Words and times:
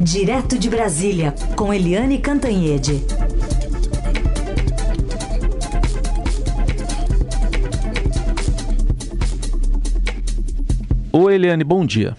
Direto 0.00 0.56
de 0.56 0.70
Brasília, 0.70 1.34
com 1.56 1.74
Eliane 1.74 2.20
Cantanhede. 2.20 3.04
Oi, 11.12 11.34
Eliane, 11.34 11.64
bom 11.64 11.84
dia. 11.84 12.16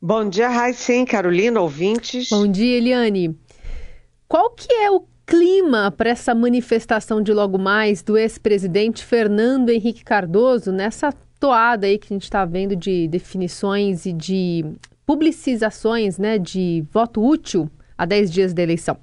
Bom 0.00 0.26
dia, 0.26 0.48
Raicem, 0.48 1.04
Carolina, 1.04 1.60
ouvintes. 1.60 2.30
Bom 2.30 2.46
dia, 2.46 2.78
Eliane. 2.78 3.38
Qual 4.26 4.50
que 4.50 4.72
é 4.72 4.90
o 4.90 5.04
clima 5.26 5.90
para 5.90 6.08
essa 6.08 6.34
manifestação 6.34 7.20
de 7.20 7.32
logo 7.34 7.58
mais 7.58 8.02
do 8.02 8.16
ex-presidente 8.16 9.04
Fernando 9.04 9.68
Henrique 9.68 10.02
Cardoso 10.02 10.72
nessa 10.72 11.12
toada 11.38 11.86
aí 11.86 11.98
que 11.98 12.06
a 12.12 12.14
gente 12.14 12.24
está 12.24 12.46
vendo 12.46 12.74
de 12.74 13.06
definições 13.06 14.06
e 14.06 14.14
de 14.14 14.64
publicizações 15.06 16.18
né, 16.18 16.38
de 16.38 16.84
voto 16.90 17.24
útil 17.24 17.70
a 17.96 18.04
10 18.04 18.30
dias 18.30 18.52
da 18.52 18.62
eleição. 18.62 18.98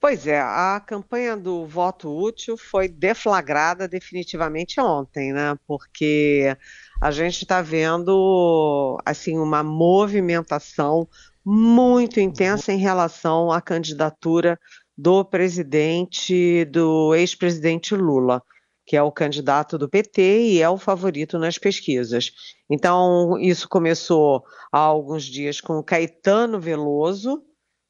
Pois 0.00 0.28
é, 0.28 0.40
a 0.40 0.80
campanha 0.84 1.36
do 1.36 1.66
voto 1.66 2.08
útil 2.08 2.56
foi 2.56 2.88
deflagrada 2.88 3.88
definitivamente 3.88 4.80
ontem, 4.80 5.32
né? 5.32 5.58
Porque 5.66 6.56
a 7.00 7.10
gente 7.10 7.42
está 7.42 7.60
vendo 7.60 8.96
assim 9.04 9.36
uma 9.38 9.64
movimentação 9.64 11.08
muito 11.44 12.20
intensa 12.20 12.72
em 12.72 12.78
relação 12.78 13.50
à 13.50 13.60
candidatura 13.60 14.58
do 14.96 15.24
presidente, 15.24 16.64
do 16.66 17.12
ex-presidente 17.14 17.96
Lula 17.96 18.40
que 18.88 18.96
é 18.96 19.02
o 19.02 19.12
candidato 19.12 19.76
do 19.76 19.86
PT 19.86 20.22
e 20.22 20.62
é 20.62 20.70
o 20.70 20.78
favorito 20.78 21.38
nas 21.38 21.58
pesquisas. 21.58 22.32
Então, 22.70 23.38
isso 23.38 23.68
começou 23.68 24.42
há 24.72 24.78
alguns 24.78 25.24
dias 25.24 25.60
com 25.60 25.74
o 25.74 25.84
Caetano 25.84 26.58
Veloso, 26.58 27.44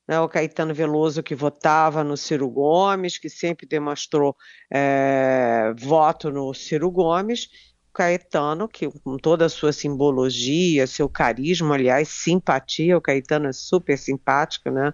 né, 0.08 0.18
o 0.18 0.28
Caetano 0.28 0.74
Veloso 0.74 1.22
que 1.22 1.36
votava 1.36 2.02
no 2.02 2.16
Ciro 2.16 2.50
Gomes, 2.50 3.16
que 3.16 3.30
sempre 3.30 3.64
demonstrou 3.64 4.34
é, 4.72 5.72
voto 5.78 6.32
no 6.32 6.52
Ciro 6.52 6.90
Gomes. 6.90 7.48
Caetano, 7.92 8.68
que 8.68 8.88
com 9.04 9.16
toda 9.16 9.46
a 9.46 9.48
sua 9.48 9.72
simbologia, 9.72 10.86
seu 10.86 11.08
carisma, 11.08 11.74
aliás, 11.74 12.08
simpatia, 12.08 12.96
o 12.96 13.00
Caetano 13.00 13.46
é 13.48 13.52
super 13.52 13.96
simpático, 13.96 14.70
né? 14.70 14.92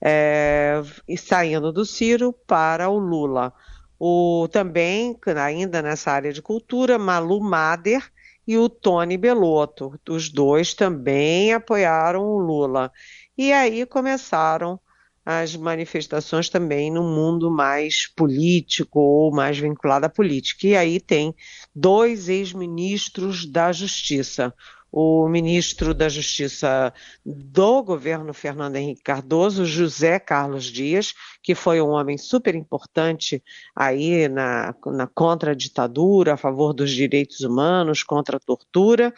É, 0.00 0.80
e 1.08 1.16
saindo 1.16 1.72
do 1.72 1.84
Ciro 1.84 2.32
para 2.32 2.88
o 2.88 2.98
Lula 2.98 3.52
o 4.00 4.48
também, 4.48 5.14
ainda 5.36 5.82
nessa 5.82 6.10
área 6.10 6.32
de 6.32 6.40
cultura, 6.40 6.98
Malu 6.98 7.38
Mader 7.38 8.10
e 8.46 8.56
o 8.56 8.66
Tony 8.66 9.18
Belotto. 9.18 10.00
Os 10.08 10.30
dois 10.30 10.72
também 10.72 11.52
apoiaram 11.52 12.24
o 12.24 12.38
Lula. 12.38 12.90
E 13.36 13.52
aí 13.52 13.84
começaram 13.84 14.80
as 15.24 15.54
manifestações 15.54 16.48
também 16.48 16.90
no 16.90 17.02
mundo 17.02 17.50
mais 17.50 18.06
político 18.06 19.00
ou 19.00 19.30
mais 19.30 19.58
vinculado 19.58 20.06
à 20.06 20.08
política. 20.08 20.66
E 20.66 20.74
aí 20.74 20.98
tem 20.98 21.34
dois 21.74 22.30
ex-ministros 22.30 23.44
da 23.44 23.70
Justiça, 23.70 24.54
o 24.92 25.28
ministro 25.28 25.94
da 25.94 26.08
Justiça 26.08 26.92
do 27.24 27.82
governo 27.82 28.34
Fernando 28.34 28.76
Henrique 28.76 29.02
Cardoso, 29.02 29.64
José 29.64 30.18
Carlos 30.18 30.64
Dias, 30.64 31.14
que 31.42 31.54
foi 31.54 31.80
um 31.80 31.90
homem 31.90 32.18
super 32.18 32.54
importante 32.54 33.42
aí 33.74 34.28
na, 34.28 34.74
na 34.86 35.06
contra 35.06 35.52
a 35.52 35.54
ditadura, 35.54 36.34
a 36.34 36.36
favor 36.36 36.72
dos 36.72 36.90
direitos 36.90 37.40
humanos, 37.40 38.02
contra 38.02 38.36
a 38.36 38.40
tortura, 38.40 39.14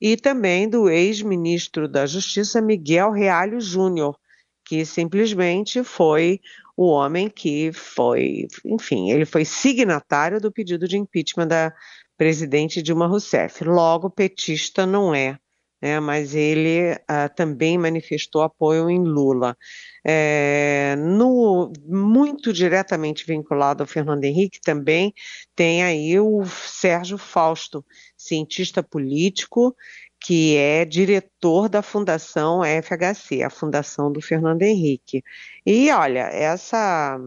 e 0.00 0.16
também 0.16 0.68
do 0.68 0.88
ex-ministro 0.88 1.88
da 1.88 2.06
Justiça 2.06 2.60
Miguel 2.60 3.10
Realho 3.10 3.60
Júnior, 3.60 4.16
que 4.64 4.84
simplesmente 4.84 5.82
foi 5.82 6.40
o 6.76 6.86
homem 6.86 7.28
que 7.28 7.72
foi, 7.72 8.46
enfim, 8.64 9.10
ele 9.10 9.24
foi 9.24 9.44
signatário 9.44 10.40
do 10.40 10.52
pedido 10.52 10.86
de 10.86 10.96
impeachment 10.96 11.48
da 11.48 11.74
presidente 12.18 12.82
Dilma 12.82 13.06
Rousseff. 13.06 13.64
Logo, 13.64 14.10
petista 14.10 14.84
não 14.84 15.14
é, 15.14 15.38
né, 15.80 16.00
mas 16.00 16.34
ele 16.34 16.92
uh, 16.92 17.32
também 17.36 17.78
manifestou 17.78 18.42
apoio 18.42 18.90
em 18.90 18.98
Lula. 18.98 19.56
É, 20.04 20.96
no, 20.98 21.72
muito 21.86 22.52
diretamente 22.52 23.24
vinculado 23.24 23.82
ao 23.82 23.86
Fernando 23.86 24.24
Henrique 24.24 24.60
também 24.60 25.14
tem 25.54 25.84
aí 25.84 26.18
o 26.18 26.44
Sérgio 26.44 27.16
Fausto, 27.16 27.84
cientista 28.16 28.82
político, 28.82 29.74
que 30.20 30.56
é 30.56 30.84
diretor 30.84 31.68
da 31.68 31.80
Fundação 31.80 32.62
FHC, 32.64 33.44
a 33.44 33.50
Fundação 33.50 34.10
do 34.10 34.20
Fernando 34.20 34.62
Henrique. 34.62 35.22
E 35.64 35.90
olha, 35.92 36.22
essa, 36.32 37.20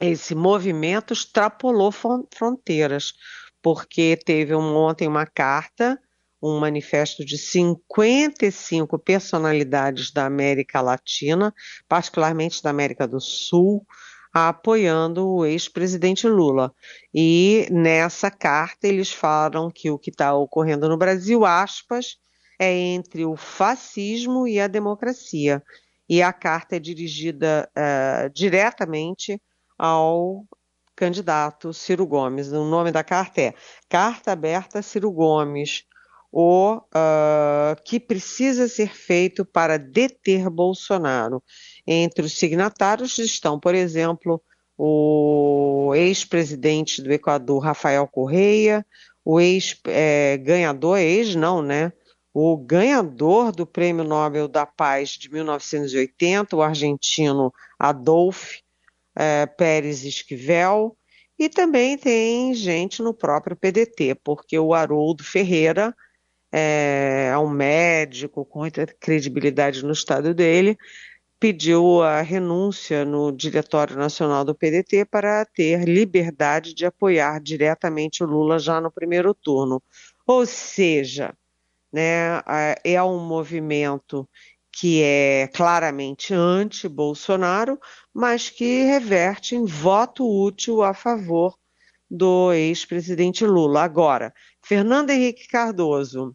esse 0.00 0.34
movimento 0.34 1.12
extrapolou 1.12 1.92
fronteiras 1.92 3.12
porque 3.68 4.18
teve 4.24 4.54
um, 4.54 4.74
ontem 4.76 5.06
uma 5.06 5.26
carta, 5.26 6.00
um 6.42 6.58
manifesto 6.58 7.22
de 7.22 7.36
55 7.36 8.98
personalidades 8.98 10.10
da 10.10 10.24
América 10.24 10.80
Latina, 10.80 11.54
particularmente 11.86 12.62
da 12.62 12.70
América 12.70 13.06
do 13.06 13.20
Sul, 13.20 13.86
apoiando 14.32 15.28
o 15.28 15.44
ex-presidente 15.44 16.26
Lula. 16.26 16.72
E 17.12 17.68
nessa 17.70 18.30
carta 18.30 18.88
eles 18.88 19.12
falam 19.12 19.70
que 19.70 19.90
o 19.90 19.98
que 19.98 20.08
está 20.08 20.34
ocorrendo 20.34 20.88
no 20.88 20.96
Brasil, 20.96 21.44
aspas, 21.44 22.16
é 22.58 22.72
entre 22.72 23.26
o 23.26 23.36
fascismo 23.36 24.48
e 24.48 24.58
a 24.58 24.66
democracia. 24.66 25.62
E 26.08 26.22
a 26.22 26.32
carta 26.32 26.76
é 26.76 26.78
dirigida 26.78 27.68
uh, 27.76 28.30
diretamente 28.32 29.38
ao 29.76 30.46
candidato 30.98 31.72
Ciro 31.72 32.04
Gomes. 32.04 32.48
O 32.48 32.64
nome 32.64 32.90
da 32.90 33.04
carta 33.04 33.40
é 33.40 33.54
Carta 33.88 34.32
Aberta 34.32 34.82
Ciro 34.82 35.12
Gomes, 35.12 35.84
o 36.32 36.76
uh, 36.76 37.80
que 37.84 38.00
precisa 38.00 38.66
ser 38.66 38.92
feito 38.92 39.44
para 39.44 39.78
deter 39.78 40.50
Bolsonaro. 40.50 41.40
Entre 41.86 42.26
os 42.26 42.36
signatários 42.36 43.16
estão, 43.18 43.60
por 43.60 43.76
exemplo, 43.76 44.42
o 44.76 45.92
ex-presidente 45.94 47.00
do 47.00 47.12
Equador, 47.12 47.62
Rafael 47.62 48.06
Correia, 48.08 48.84
o 49.24 49.40
ex-ganhador, 49.40 50.98
é, 50.98 51.04
ex 51.04 51.36
não, 51.36 51.62
né? 51.62 51.92
O 52.34 52.56
ganhador 52.56 53.52
do 53.52 53.64
Prêmio 53.64 54.04
Nobel 54.04 54.48
da 54.48 54.66
Paz 54.66 55.10
de 55.10 55.30
1980, 55.30 56.56
o 56.56 56.62
argentino 56.62 57.52
Adolfo 57.78 58.58
é, 59.18 59.46
Pérez 59.46 60.04
Esquivel, 60.04 60.96
e 61.36 61.48
também 61.48 61.98
tem 61.98 62.54
gente 62.54 63.02
no 63.02 63.12
próprio 63.12 63.56
PDT, 63.56 64.14
porque 64.22 64.56
o 64.56 64.72
Haroldo 64.72 65.24
Ferreira 65.24 65.94
é, 66.52 67.30
é 67.32 67.38
um 67.38 67.50
médico 67.50 68.44
com 68.44 68.60
muita 68.60 68.86
credibilidade 68.86 69.84
no 69.84 69.92
estado 69.92 70.32
dele, 70.32 70.78
pediu 71.40 72.02
a 72.02 72.22
renúncia 72.22 73.04
no 73.04 73.32
Diretório 73.32 73.96
Nacional 73.96 74.44
do 74.44 74.54
PDT 74.54 75.04
para 75.04 75.44
ter 75.44 75.84
liberdade 75.84 76.74
de 76.74 76.86
apoiar 76.86 77.40
diretamente 77.40 78.22
o 78.22 78.26
Lula 78.26 78.58
já 78.58 78.80
no 78.80 78.90
primeiro 78.90 79.34
turno. 79.34 79.82
Ou 80.26 80.46
seja, 80.46 81.34
né, 81.92 82.40
é 82.84 83.02
um 83.02 83.18
movimento 83.18 84.28
que 84.80 85.02
é 85.02 85.48
claramente 85.48 86.32
anti-Bolsonaro, 86.32 87.80
mas 88.14 88.48
que 88.48 88.84
reverte 88.84 89.56
em 89.56 89.64
voto 89.64 90.24
útil 90.24 90.84
a 90.84 90.94
favor 90.94 91.58
do 92.08 92.52
ex-presidente 92.52 93.44
Lula. 93.44 93.82
Agora, 93.82 94.32
Fernando 94.62 95.10
Henrique 95.10 95.48
Cardoso, 95.48 96.32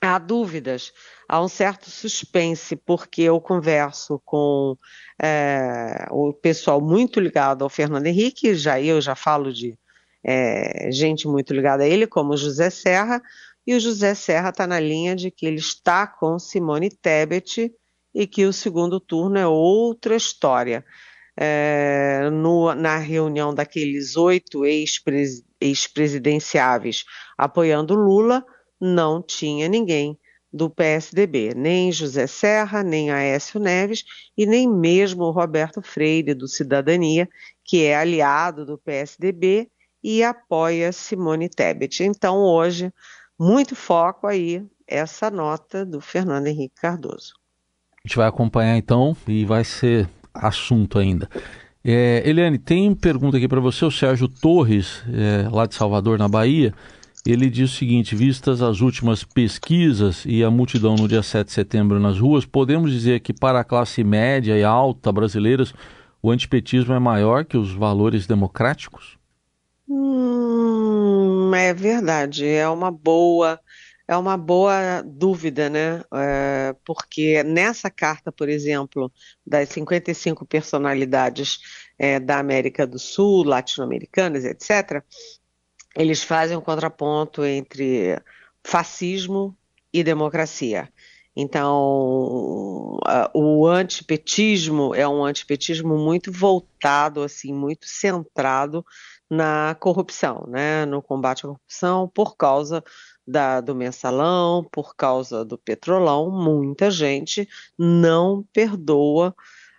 há 0.00 0.18
dúvidas, 0.18 0.94
há 1.28 1.42
um 1.42 1.48
certo 1.48 1.90
suspense, 1.90 2.74
porque 2.74 3.20
eu 3.20 3.38
converso 3.38 4.18
com 4.24 4.74
é, 5.22 6.06
o 6.10 6.32
pessoal 6.32 6.80
muito 6.80 7.20
ligado 7.20 7.64
ao 7.64 7.68
Fernando 7.68 8.06
Henrique, 8.06 8.54
já 8.54 8.80
eu 8.80 8.98
já 8.98 9.14
falo 9.14 9.52
de 9.52 9.78
é, 10.24 10.90
gente 10.90 11.28
muito 11.28 11.52
ligada 11.52 11.82
a 11.82 11.86
ele, 11.86 12.06
como 12.06 12.34
José 12.34 12.70
Serra, 12.70 13.20
e 13.66 13.74
o 13.74 13.80
José 13.80 14.14
Serra 14.14 14.50
está 14.50 14.66
na 14.66 14.80
linha 14.80 15.14
de 15.14 15.30
que 15.30 15.44
ele 15.46 15.58
está 15.58 16.06
com 16.06 16.38
Simone 16.38 16.90
Tebet 16.90 17.72
e 18.14 18.26
que 18.26 18.44
o 18.44 18.52
segundo 18.52 19.00
turno 19.00 19.38
é 19.38 19.46
outra 19.46 20.14
história. 20.16 20.84
É, 21.34 22.28
no, 22.30 22.74
na 22.74 22.98
reunião 22.98 23.54
daqueles 23.54 24.16
oito 24.16 24.66
ex-presidenciáveis 24.66 27.06
apoiando 27.38 27.94
Lula, 27.94 28.44
não 28.78 29.22
tinha 29.22 29.66
ninguém 29.66 30.18
do 30.52 30.68
PSDB, 30.68 31.54
nem 31.54 31.90
José 31.90 32.26
Serra, 32.26 32.82
nem 32.82 33.10
Aécio 33.10 33.58
Neves 33.58 34.04
e 34.36 34.44
nem 34.44 34.68
mesmo 34.68 35.24
o 35.24 35.30
Roberto 35.30 35.80
Freire, 35.80 36.34
do 36.34 36.46
Cidadania, 36.46 37.26
que 37.64 37.84
é 37.84 37.96
aliado 37.96 38.66
do 38.66 38.76
PSDB 38.76 39.70
e 40.04 40.22
apoia 40.22 40.92
Simone 40.92 41.48
Tebet. 41.48 42.02
Então, 42.02 42.38
hoje, 42.38 42.92
muito 43.38 43.74
foco 43.74 44.26
aí 44.26 44.64
essa 44.86 45.30
nota 45.30 45.84
do 45.84 46.00
Fernando 46.00 46.46
Henrique 46.46 46.74
Cardoso. 46.80 47.34
A 48.04 48.08
gente 48.08 48.16
vai 48.16 48.28
acompanhar 48.28 48.76
então 48.76 49.16
e 49.26 49.44
vai 49.44 49.64
ser 49.64 50.08
assunto 50.34 50.98
ainda. 50.98 51.28
É, 51.84 52.22
Eliane, 52.24 52.58
tem 52.58 52.94
pergunta 52.94 53.36
aqui 53.36 53.48
para 53.48 53.60
você, 53.60 53.84
o 53.84 53.90
Sérgio 53.90 54.28
Torres, 54.28 55.02
é, 55.12 55.48
lá 55.48 55.66
de 55.66 55.74
Salvador, 55.74 56.18
na 56.18 56.28
Bahia. 56.28 56.72
Ele 57.24 57.48
diz 57.48 57.72
o 57.72 57.76
seguinte: 57.76 58.14
vistas 58.14 58.62
as 58.62 58.80
últimas 58.80 59.24
pesquisas 59.24 60.24
e 60.26 60.42
a 60.42 60.50
multidão 60.50 60.94
no 60.96 61.08
dia 61.08 61.22
7 61.22 61.46
de 61.46 61.52
setembro 61.52 62.00
nas 62.00 62.18
ruas, 62.18 62.44
podemos 62.44 62.90
dizer 62.90 63.20
que 63.20 63.32
para 63.32 63.60
a 63.60 63.64
classe 63.64 64.02
média 64.02 64.56
e 64.56 64.64
alta 64.64 65.12
brasileiras 65.12 65.72
o 66.20 66.30
antipetismo 66.30 66.94
é 66.94 66.98
maior 66.98 67.44
que 67.44 67.56
os 67.56 67.72
valores 67.72 68.26
democráticos? 68.26 69.18
Hum, 69.88 70.31
é 71.72 71.74
verdade, 71.74 72.46
é 72.46 72.68
uma 72.68 72.90
boa, 72.90 73.58
é 74.06 74.16
uma 74.16 74.36
boa 74.36 75.02
dúvida, 75.02 75.70
né? 75.70 76.02
É, 76.14 76.74
porque 76.84 77.42
nessa 77.42 77.90
carta, 77.90 78.30
por 78.30 78.48
exemplo, 78.48 79.10
das 79.44 79.70
55 79.70 80.44
personalidades 80.46 81.58
é, 81.98 82.20
da 82.20 82.38
América 82.38 82.86
do 82.86 82.98
Sul, 82.98 83.44
latino-americanas, 83.44 84.44
etc., 84.44 85.02
eles 85.96 86.22
fazem 86.22 86.56
um 86.56 86.60
contraponto 86.60 87.44
entre 87.44 88.20
fascismo 88.62 89.56
e 89.92 90.04
democracia. 90.04 90.88
Então, 91.34 92.98
o 93.34 93.66
antipetismo 93.66 94.94
é 94.94 95.08
um 95.08 95.24
antipetismo 95.24 95.96
muito 95.96 96.30
voltado, 96.30 97.22
assim, 97.22 97.54
muito 97.54 97.86
centrado 97.86 98.84
na 99.32 99.74
corrupção, 99.80 100.44
né? 100.46 100.84
no 100.84 101.00
combate 101.00 101.46
à 101.46 101.48
corrupção, 101.48 102.06
por 102.06 102.36
causa 102.36 102.84
da, 103.26 103.62
do 103.62 103.74
mensalão, 103.74 104.62
por 104.70 104.94
causa 104.94 105.42
do 105.42 105.56
petrolão. 105.56 106.30
Muita 106.30 106.90
gente 106.90 107.48
não 107.78 108.44
perdoa 108.52 109.34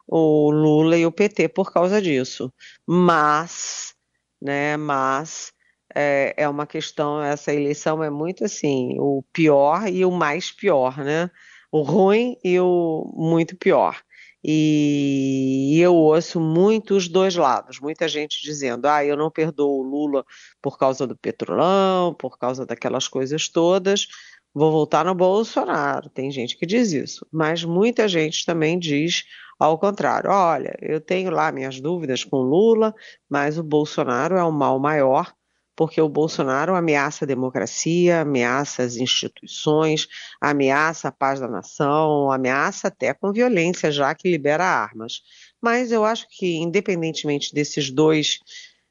o 0.07 0.49
Lula 0.49 0.97
e 0.97 1.05
o 1.05 1.11
PT 1.11 1.49
por 1.49 1.71
causa 1.71 2.01
disso. 2.01 2.51
Mas, 2.87 3.93
né, 4.41 4.75
mas 4.75 5.53
é, 5.93 6.33
é 6.35 6.49
uma 6.49 6.65
questão, 6.65 7.21
essa 7.21 7.53
eleição 7.53 8.03
é 8.03 8.09
muito 8.09 8.43
assim, 8.43 8.97
o 8.99 9.23
pior 9.31 9.87
e 9.87 10.03
o 10.03 10.09
mais 10.09 10.51
pior, 10.51 10.97
né? 10.97 11.29
O 11.71 11.81
ruim 11.83 12.37
e 12.43 12.59
o 12.59 13.13
muito 13.15 13.55
pior. 13.55 14.01
E 14.43 15.79
eu 15.79 15.95
ouço 15.95 16.39
muito 16.39 16.95
os 16.95 17.07
dois 17.07 17.35
lados, 17.35 17.79
muita 17.79 18.07
gente 18.07 18.41
dizendo: 18.41 18.85
ah, 18.87 19.05
eu 19.05 19.15
não 19.15 19.31
perdoo 19.31 19.79
o 19.79 19.83
Lula 19.83 20.25
por 20.61 20.77
causa 20.77 21.07
do 21.07 21.15
petrolão, 21.17 22.13
por 22.13 22.37
causa 22.37 22.65
daquelas 22.65 23.07
coisas 23.07 23.47
todas, 23.47 24.07
vou 24.53 24.71
voltar 24.71 25.05
no 25.05 25.15
Bolsonaro. 25.15 26.09
Tem 26.09 26.29
gente 26.31 26.57
que 26.57 26.65
diz 26.65 26.91
isso, 26.91 27.25
mas 27.31 27.63
muita 27.63 28.07
gente 28.07 28.45
também 28.45 28.77
diz 28.77 29.23
ao 29.59 29.77
contrário: 29.79 30.29
olha, 30.29 30.75
eu 30.81 30.99
tenho 30.99 31.31
lá 31.31 31.51
minhas 31.51 31.79
dúvidas 31.79 32.23
com 32.23 32.37
Lula, 32.37 32.93
mas 33.29 33.57
o 33.57 33.63
Bolsonaro 33.63 34.35
é 34.35 34.43
o 34.43 34.51
mal 34.51 34.77
maior 34.79 35.33
porque 35.75 35.99
o 36.01 36.09
Bolsonaro 36.09 36.75
ameaça 36.75 37.25
a 37.25 37.27
democracia, 37.27 38.21
ameaça 38.21 38.83
as 38.83 38.95
instituições, 38.95 40.07
ameaça 40.39 41.07
a 41.07 41.11
paz 41.11 41.39
da 41.39 41.47
nação, 41.47 42.31
ameaça 42.31 42.87
até 42.87 43.13
com 43.13 43.31
violência, 43.31 43.91
já 43.91 44.13
que 44.13 44.29
libera 44.29 44.65
armas. 44.65 45.21
Mas 45.61 45.91
eu 45.91 46.05
acho 46.05 46.27
que, 46.29 46.57
independentemente 46.57 47.53
desses 47.53 47.89
dois, 47.89 48.39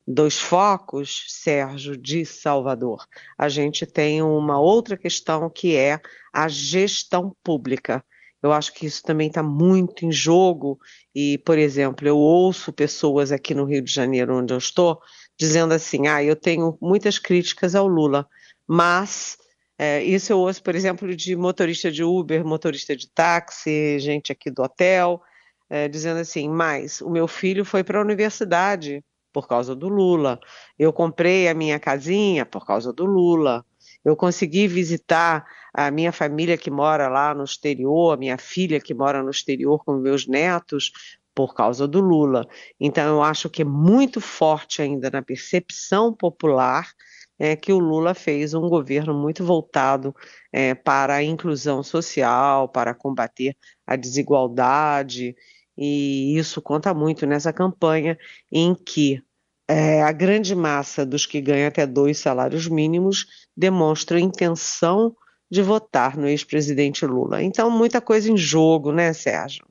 dois 0.06 0.38
focos, 0.38 1.26
Sérgio, 1.28 1.96
de 1.96 2.24
Salvador, 2.24 3.06
a 3.38 3.48
gente 3.48 3.86
tem 3.86 4.22
uma 4.22 4.60
outra 4.60 4.96
questão 4.96 5.48
que 5.48 5.76
é 5.76 6.00
a 6.32 6.48
gestão 6.48 7.34
pública. 7.42 8.04
Eu 8.42 8.52
acho 8.52 8.74
que 8.74 8.86
isso 8.86 9.02
também 9.04 9.28
está 9.28 9.42
muito 9.42 10.04
em 10.04 10.10
jogo. 10.10 10.80
E, 11.14 11.38
por 11.38 11.56
exemplo, 11.58 12.08
eu 12.08 12.18
ouço 12.18 12.72
pessoas 12.72 13.30
aqui 13.30 13.54
no 13.54 13.64
Rio 13.64 13.80
de 13.82 13.92
Janeiro, 13.92 14.36
onde 14.36 14.52
eu 14.52 14.58
estou, 14.58 15.00
dizendo 15.42 15.74
assim: 15.74 16.06
ah, 16.06 16.22
eu 16.22 16.36
tenho 16.36 16.78
muitas 16.80 17.18
críticas 17.18 17.74
ao 17.74 17.88
Lula, 17.88 18.28
mas 18.64 19.36
é, 19.76 20.00
isso 20.04 20.32
eu 20.32 20.38
ouço, 20.38 20.62
por 20.62 20.76
exemplo, 20.76 21.14
de 21.16 21.34
motorista 21.34 21.90
de 21.90 22.04
Uber, 22.04 22.44
motorista 22.44 22.94
de 22.94 23.10
táxi, 23.10 23.98
gente 23.98 24.30
aqui 24.30 24.52
do 24.52 24.62
hotel, 24.62 25.20
é, 25.68 25.88
dizendo 25.88 26.20
assim: 26.20 26.48
mas 26.48 27.00
o 27.00 27.10
meu 27.10 27.26
filho 27.26 27.64
foi 27.64 27.82
para 27.82 27.98
a 27.98 28.02
universidade 28.02 29.04
por 29.32 29.48
causa 29.48 29.74
do 29.74 29.88
Lula, 29.88 30.38
eu 30.78 30.92
comprei 30.92 31.48
a 31.48 31.54
minha 31.54 31.80
casinha 31.80 32.46
por 32.46 32.64
causa 32.64 32.92
do 32.92 33.04
Lula, 33.04 33.64
eu 34.04 34.14
consegui 34.14 34.68
visitar 34.68 35.44
a 35.74 35.90
minha 35.90 36.12
família 36.12 36.56
que 36.56 36.70
mora 36.70 37.08
lá 37.08 37.34
no 37.34 37.42
exterior, 37.42 38.12
a 38.12 38.16
minha 38.16 38.38
filha 38.38 38.78
que 38.78 38.94
mora 38.94 39.22
no 39.22 39.30
exterior 39.30 39.82
com 39.84 39.94
meus 39.94 40.28
netos 40.28 40.92
por 41.34 41.54
causa 41.54 41.88
do 41.88 42.00
Lula. 42.00 42.46
Então, 42.78 43.04
eu 43.16 43.22
acho 43.22 43.48
que 43.48 43.62
é 43.62 43.64
muito 43.64 44.20
forte 44.20 44.82
ainda 44.82 45.10
na 45.10 45.22
percepção 45.22 46.12
popular 46.14 46.92
é, 47.38 47.56
que 47.56 47.72
o 47.72 47.78
Lula 47.78 48.14
fez 48.14 48.54
um 48.54 48.68
governo 48.68 49.14
muito 49.14 49.44
voltado 49.44 50.14
é, 50.52 50.74
para 50.74 51.14
a 51.14 51.22
inclusão 51.22 51.82
social, 51.82 52.68
para 52.68 52.94
combater 52.94 53.56
a 53.86 53.96
desigualdade, 53.96 55.34
e 55.76 56.36
isso 56.38 56.60
conta 56.62 56.92
muito 56.94 57.26
nessa 57.26 57.52
campanha 57.52 58.18
em 58.50 58.74
que 58.74 59.22
é, 59.66 60.02
a 60.02 60.12
grande 60.12 60.54
massa 60.54 61.06
dos 61.06 61.24
que 61.24 61.40
ganham 61.40 61.68
até 61.68 61.86
dois 61.86 62.18
salários 62.18 62.68
mínimos 62.68 63.26
demonstra 63.56 64.20
intenção 64.20 65.16
de 65.50 65.62
votar 65.62 66.16
no 66.16 66.28
ex-presidente 66.28 67.04
Lula. 67.06 67.42
Então, 67.42 67.70
muita 67.70 68.00
coisa 68.00 68.30
em 68.30 68.36
jogo, 68.36 68.92
né, 68.92 69.12
Sérgio? 69.12 69.66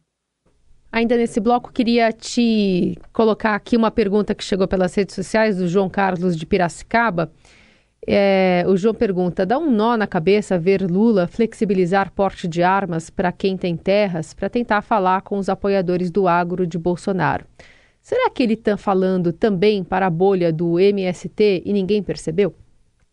Ainda 0.91 1.15
nesse 1.15 1.39
bloco, 1.39 1.71
queria 1.71 2.11
te 2.11 2.97
colocar 3.13 3.55
aqui 3.55 3.77
uma 3.77 3.89
pergunta 3.89 4.35
que 4.35 4.43
chegou 4.43 4.67
pelas 4.67 4.93
redes 4.93 5.15
sociais 5.15 5.57
do 5.57 5.67
João 5.67 5.89
Carlos 5.89 6.35
de 6.35 6.45
Piracicaba. 6.45 7.31
É, 8.05 8.65
o 8.67 8.75
João 8.75 8.93
pergunta: 8.93 9.45
dá 9.45 9.57
um 9.57 9.71
nó 9.71 9.95
na 9.95 10.05
cabeça 10.05 10.59
ver 10.59 10.81
Lula 10.81 11.27
flexibilizar 11.27 12.11
porte 12.11 12.45
de 12.45 12.61
armas 12.61 13.09
para 13.09 13.31
quem 13.31 13.55
tem 13.55 13.77
terras 13.77 14.33
para 14.33 14.49
tentar 14.49 14.81
falar 14.81 15.21
com 15.21 15.37
os 15.37 15.47
apoiadores 15.47 16.11
do 16.11 16.27
agro 16.27 16.67
de 16.67 16.77
Bolsonaro? 16.77 17.45
Será 18.01 18.29
que 18.29 18.43
ele 18.43 18.55
está 18.55 18.75
falando 18.75 19.31
também 19.31 19.83
para 19.83 20.07
a 20.07 20.09
bolha 20.09 20.51
do 20.51 20.77
MST 20.77 21.61
e 21.63 21.71
ninguém 21.71 22.03
percebeu? 22.03 22.53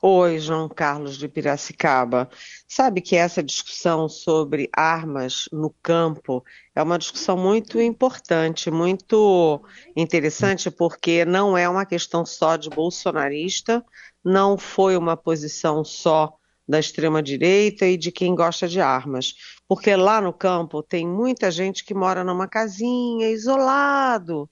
Oi, 0.00 0.38
João 0.38 0.68
Carlos 0.68 1.16
de 1.16 1.26
Piracicaba. 1.26 2.30
Sabe 2.68 3.00
que 3.00 3.16
essa 3.16 3.42
discussão 3.42 4.08
sobre 4.08 4.70
armas 4.72 5.48
no 5.50 5.70
campo 5.82 6.44
é 6.72 6.80
uma 6.80 6.96
discussão 6.96 7.36
muito 7.36 7.80
importante, 7.80 8.70
muito 8.70 9.60
interessante, 9.96 10.70
porque 10.70 11.24
não 11.24 11.58
é 11.58 11.68
uma 11.68 11.84
questão 11.84 12.24
só 12.24 12.56
de 12.56 12.70
bolsonarista, 12.70 13.84
não 14.24 14.56
foi 14.56 14.96
uma 14.96 15.16
posição 15.16 15.82
só 15.84 16.32
da 16.68 16.78
extrema-direita 16.78 17.84
e 17.84 17.96
de 17.96 18.12
quem 18.12 18.36
gosta 18.36 18.68
de 18.68 18.80
armas. 18.80 19.34
Porque 19.66 19.96
lá 19.96 20.20
no 20.20 20.32
campo 20.32 20.80
tem 20.80 21.08
muita 21.08 21.50
gente 21.50 21.84
que 21.84 21.92
mora 21.92 22.22
numa 22.22 22.46
casinha, 22.46 23.30
isolado, 23.30 24.48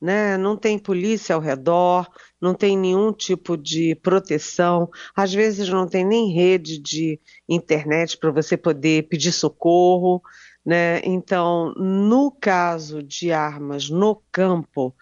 né? 0.00 0.36
não 0.36 0.56
tem 0.56 0.78
polícia 0.78 1.34
ao 1.34 1.40
redor, 1.40 2.08
não 2.40 2.54
tem 2.54 2.76
nenhum 2.76 3.12
tipo 3.12 3.56
de 3.56 3.94
proteção, 3.96 4.88
às 5.14 5.32
vezes 5.32 5.68
não 5.68 5.86
tem 5.86 6.04
nem 6.04 6.32
rede 6.32 6.78
de 6.78 7.20
internet 7.48 8.16
para 8.16 8.30
você 8.30 8.56
poder 8.56 9.08
pedir 9.08 9.32
socorro, 9.32 10.22
né? 10.64 11.00
Então, 11.02 11.72
no 11.76 12.30
caso 12.30 13.02
de 13.02 13.32
armas 13.32 13.88
no 13.88 14.22
campo, 14.30 14.94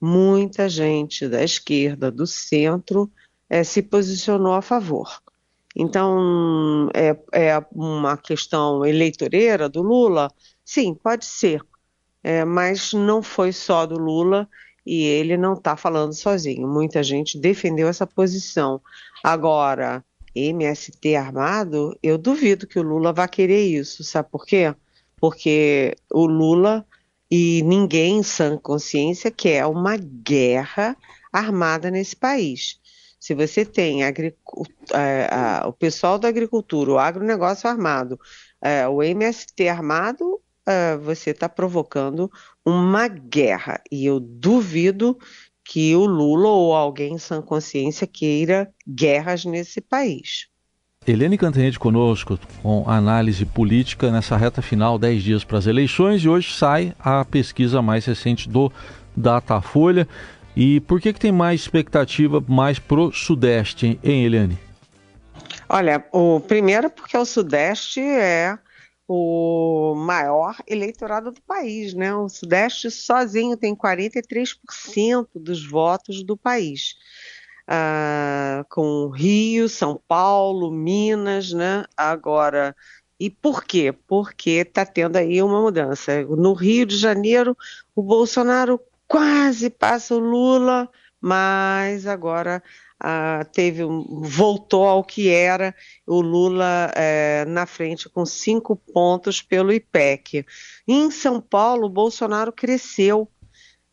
muita 0.00 0.68
gente 0.68 1.28
da 1.28 1.44
esquerda, 1.44 2.10
do 2.10 2.26
centro, 2.26 3.10
é, 3.48 3.62
se 3.62 3.82
posicionou 3.82 4.54
a 4.54 4.62
favor. 4.62 5.20
Então, 5.76 6.88
é, 6.94 7.16
é, 7.32 7.64
uma 7.72 8.16
questão 8.16 8.84
eleitoreira 8.84 9.68
do 9.68 9.82
Lula? 9.82 10.32
Sim, 10.64 10.94
pode 10.94 11.24
ser, 11.24 11.62
é, 12.22 12.44
mas 12.44 12.92
não 12.92 13.22
foi 13.22 13.52
só 13.52 13.86
do 13.86 13.98
Lula 13.98 14.48
e 14.84 15.04
ele 15.04 15.36
não 15.36 15.54
está 15.54 15.76
falando 15.76 16.12
sozinho. 16.12 16.66
Muita 16.66 17.02
gente 17.02 17.38
defendeu 17.38 17.88
essa 17.88 18.06
posição. 18.06 18.80
Agora, 19.22 20.04
MST 20.34 21.14
armado, 21.16 21.96
eu 22.02 22.16
duvido 22.16 22.66
que 22.66 22.78
o 22.78 22.82
Lula 22.82 23.12
vá 23.12 23.26
querer 23.28 23.62
isso. 23.66 24.04
Sabe 24.04 24.28
por 24.30 24.44
quê? 24.46 24.74
Porque 25.16 25.96
o 26.10 26.26
Lula 26.26 26.86
e 27.30 27.62
ninguém 27.62 28.18
em 28.18 28.22
sã 28.22 28.56
consciência 28.58 29.30
quer 29.30 29.66
uma 29.66 29.96
guerra 29.96 30.96
armada 31.32 31.90
nesse 31.90 32.16
país. 32.16 32.80
Se 33.20 33.34
você 33.34 33.64
tem 33.64 34.02
é, 34.02 34.12
o 35.66 35.72
pessoal 35.72 36.18
da 36.18 36.26
agricultura, 36.28 36.92
o 36.92 36.98
agronegócio 36.98 37.68
armado, 37.68 38.18
é, 38.62 38.88
o 38.88 39.02
MST 39.02 39.68
armado, 39.68 40.40
é, 40.70 40.96
você 40.96 41.30
está 41.30 41.48
provocando 41.48 42.30
uma 42.64 43.08
guerra. 43.08 43.80
E 43.90 44.06
eu 44.06 44.20
duvido 44.20 45.18
que 45.64 45.94
o 45.94 46.04
Lula 46.04 46.48
ou 46.48 46.74
alguém 46.74 47.14
em 47.14 47.18
sã 47.18 47.40
consciência 47.40 48.06
queira 48.06 48.72
guerras 48.88 49.44
nesse 49.44 49.80
país. 49.80 50.48
Helene 51.06 51.38
Cantanhede 51.38 51.78
conosco 51.78 52.38
com 52.62 52.88
análise 52.88 53.46
política 53.46 54.10
nessa 54.10 54.36
reta 54.36 54.60
final, 54.60 54.98
10 54.98 55.22
dias 55.22 55.44
para 55.44 55.58
as 55.58 55.66
eleições, 55.66 56.22
e 56.22 56.28
hoje 56.28 56.52
sai 56.52 56.94
a 56.98 57.24
pesquisa 57.24 57.80
mais 57.80 58.04
recente 58.04 58.48
do 58.48 58.70
Datafolha. 59.16 60.06
E 60.54 60.80
por 60.80 61.00
que, 61.00 61.12
que 61.12 61.20
tem 61.20 61.32
mais 61.32 61.62
expectativa 61.62 62.42
mais 62.46 62.78
pro 62.78 63.12
Sudeste, 63.12 63.98
hein, 64.02 64.24
Eliane? 64.24 64.58
Olha, 65.68 66.04
o 66.12 66.40
primeiro 66.40 66.90
porque 66.90 67.16
o 67.16 67.24
Sudeste 67.24 68.00
é 68.00 68.58
o 69.12 69.92
maior 69.96 70.54
eleitorado 70.68 71.32
do 71.32 71.42
país, 71.42 71.94
né? 71.94 72.14
O 72.14 72.28
Sudeste 72.28 72.92
sozinho 72.92 73.56
tem 73.56 73.74
43% 73.74 75.26
dos 75.34 75.68
votos 75.68 76.22
do 76.22 76.36
país. 76.36 76.94
Ah, 77.66 78.64
com 78.70 79.08
Rio, 79.08 79.68
São 79.68 80.00
Paulo, 80.06 80.70
Minas, 80.70 81.52
né? 81.52 81.84
Agora, 81.96 82.76
e 83.18 83.28
por 83.28 83.64
quê? 83.64 83.92
Porque 84.06 84.50
está 84.50 84.86
tendo 84.86 85.16
aí 85.16 85.42
uma 85.42 85.60
mudança. 85.60 86.22
No 86.22 86.52
Rio 86.52 86.86
de 86.86 86.96
Janeiro, 86.96 87.58
o 87.96 88.04
Bolsonaro 88.04 88.80
quase 89.08 89.70
passa 89.70 90.14
o 90.14 90.20
Lula, 90.20 90.88
mas 91.20 92.06
agora 92.06 92.62
ah, 92.98 93.44
teve 93.52 93.82
voltou 93.82 94.84
ao 94.84 95.04
que 95.04 95.28
era 95.28 95.74
o 96.06 96.20
Lula 96.20 96.90
eh, 96.94 97.44
na 97.46 97.66
frente 97.66 98.08
com 98.08 98.24
cinco 98.26 98.76
pontos 98.76 99.42
pelo 99.42 99.72
IPEC. 99.72 100.44
Em 100.86 101.10
São 101.10 101.40
Paulo, 101.40 101.86
o 101.86 101.90
Bolsonaro 101.90 102.52
cresceu 102.52 103.28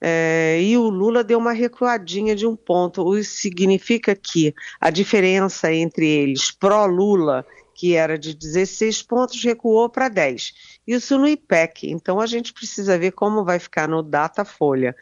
eh, 0.01 0.59
e 0.61 0.77
o 0.77 0.89
Lula 0.89 1.23
deu 1.23 1.39
uma 1.39 1.53
recuadinha 1.53 2.35
de 2.35 2.45
um 2.45 2.55
ponto. 2.55 3.17
Isso 3.17 3.41
significa 3.41 4.15
que 4.15 4.53
a 4.79 4.89
diferença 4.89 5.73
entre 5.73 6.05
eles 6.05 6.51
pró-Lula 6.51 7.45
que 7.77 7.93
era 7.93 8.17
de 8.17 8.33
16 8.33 9.03
pontos, 9.03 9.43
recuou 9.43 9.87
para 9.87 10.09
10. 10.09 10.79
Isso 10.87 11.15
no 11.15 11.27
IPEC. 11.27 11.91
Então 11.91 12.19
a 12.19 12.25
gente 12.25 12.51
precisa 12.51 12.97
ver 12.97 13.11
como 13.11 13.45
vai 13.45 13.59
ficar 13.59 13.87
no 13.87 14.01
Datafolha. 14.01 14.95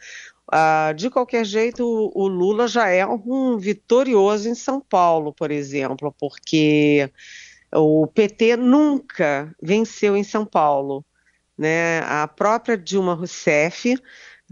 Ah, 0.50 0.92
de 0.96 1.10
qualquer 1.10 1.44
jeito, 1.44 1.84
o, 1.84 2.12
o, 2.14 2.28
Lula 2.28 2.68
já 2.68 2.88
é 2.88 3.04
um 3.06 3.58
vitorioso 3.58 4.48
em 4.48 4.54
São 4.54 4.80
Paulo, 4.80 5.32
por 5.32 5.50
exemplo, 5.50 6.14
porque 6.18 7.10
o 7.74 8.06
PT 8.06 8.56
nunca 8.56 9.54
venceu 9.60 10.16
em 10.16 10.22
São 10.22 10.46
Paulo. 10.46 11.04
Né? 11.58 12.00
A 12.00 12.28
própria 12.28 12.76
Dilma 12.76 13.14
Rousseff 13.14 13.96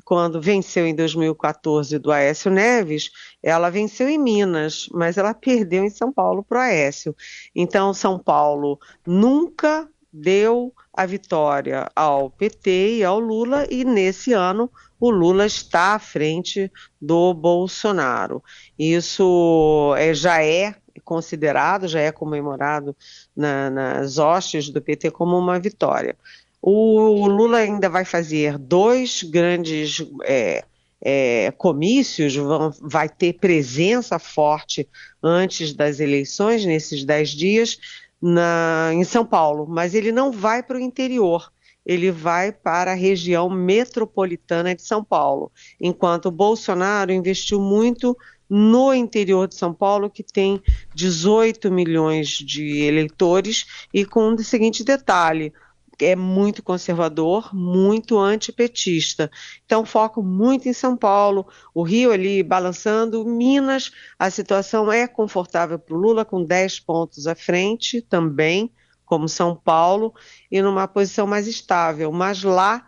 quando 0.04 0.40
venceu 0.40 0.86
em 0.86 0.94
2014 0.94 1.98
do 1.98 2.10
Aécio 2.10 2.50
Neves, 2.50 3.10
ela 3.42 3.70
venceu 3.70 4.08
em 4.08 4.18
Minas, 4.18 4.88
mas 4.92 5.16
ela 5.16 5.32
perdeu 5.32 5.84
em 5.84 5.90
São 5.90 6.12
Paulo 6.12 6.42
para 6.42 6.58
o 6.58 6.60
Aécio. 6.62 7.14
Então, 7.54 7.94
São 7.94 8.18
Paulo 8.18 8.78
nunca 9.06 9.88
deu 10.12 10.72
a 10.92 11.06
vitória 11.06 11.90
ao 11.94 12.30
PT 12.30 12.98
e 12.98 13.04
ao 13.04 13.18
Lula, 13.18 13.66
e 13.70 13.84
nesse 13.84 14.32
ano 14.32 14.70
o 15.06 15.10
Lula 15.10 15.46
está 15.46 15.94
à 15.94 15.98
frente 15.98 16.70
do 17.00 17.34
Bolsonaro. 17.34 18.42
Isso 18.78 19.94
é, 19.98 20.14
já 20.14 20.42
é 20.42 20.74
considerado, 21.04 21.86
já 21.86 22.00
é 22.00 22.10
comemorado 22.10 22.96
na, 23.36 23.70
nas 23.70 24.18
hostes 24.18 24.70
do 24.70 24.80
PT 24.80 25.10
como 25.10 25.38
uma 25.38 25.58
vitória. 25.58 26.16
O 26.60 27.26
Lula 27.26 27.58
ainda 27.58 27.90
vai 27.90 28.04
fazer 28.04 28.56
dois 28.56 29.22
grandes 29.22 30.02
é, 30.22 30.64
é, 31.02 31.50
comícios, 31.50 32.34
vão, 32.34 32.72
vai 32.80 33.08
ter 33.08 33.34
presença 33.34 34.18
forte 34.18 34.88
antes 35.22 35.74
das 35.74 36.00
eleições, 36.00 36.64
nesses 36.64 37.04
dez 37.04 37.30
dias, 37.30 37.78
na, 38.20 38.90
em 38.94 39.04
São 39.04 39.26
Paulo, 39.26 39.66
mas 39.68 39.94
ele 39.94 40.10
não 40.10 40.32
vai 40.32 40.62
para 40.62 40.78
o 40.78 40.80
interior. 40.80 41.52
Ele 41.84 42.10
vai 42.10 42.52
para 42.52 42.92
a 42.92 42.96
região 42.96 43.50
metropolitana 43.50 44.74
de 44.74 44.82
São 44.82 45.04
Paulo, 45.04 45.52
enquanto 45.80 46.30
Bolsonaro 46.30 47.12
investiu 47.12 47.60
muito 47.60 48.16
no 48.48 48.92
interior 48.92 49.48
de 49.48 49.54
São 49.54 49.72
Paulo, 49.72 50.10
que 50.10 50.22
tem 50.22 50.62
18 50.94 51.70
milhões 51.70 52.28
de 52.28 52.82
eleitores, 52.82 53.66
e 53.92 54.04
com 54.04 54.34
o 54.34 54.38
seguinte 54.44 54.84
detalhe: 54.84 55.52
é 55.98 56.16
muito 56.16 56.62
conservador, 56.62 57.54
muito 57.54 58.18
antipetista. 58.18 59.30
Então, 59.64 59.84
foco 59.84 60.22
muito 60.22 60.68
em 60.68 60.72
São 60.72 60.96
Paulo, 60.96 61.46
o 61.74 61.82
Rio 61.82 62.12
ali 62.12 62.42
balançando, 62.42 63.24
Minas, 63.24 63.90
a 64.18 64.30
situação 64.30 64.90
é 64.92 65.06
confortável 65.06 65.78
para 65.78 65.94
o 65.94 65.98
Lula, 65.98 66.24
com 66.24 66.42
10 66.44 66.80
pontos 66.80 67.26
à 67.26 67.34
frente 67.34 68.00
também, 68.02 68.70
como 69.04 69.28
São 69.28 69.54
Paulo, 69.54 70.14
e 70.50 70.60
numa 70.62 70.88
posição 70.88 71.26
mais 71.26 71.46
estável. 71.46 72.10
Mas 72.12 72.42
lá, 72.42 72.84